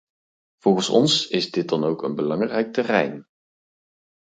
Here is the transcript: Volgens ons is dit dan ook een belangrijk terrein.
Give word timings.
Volgens 0.61 0.89
ons 0.89 1.27
is 1.27 1.51
dit 1.51 1.69
dan 1.69 1.83
ook 1.83 2.03
een 2.03 2.15
belangrijk 2.15 2.73
terrein. 2.73 3.25